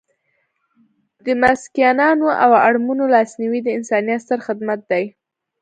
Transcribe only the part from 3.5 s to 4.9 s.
د انسانیت ستر خدمت